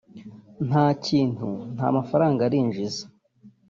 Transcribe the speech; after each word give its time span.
nta 0.67 0.85
kintu 1.05 1.49
nta 1.75 1.87
mafaranga 1.97 2.41
arinjiza 2.47 3.03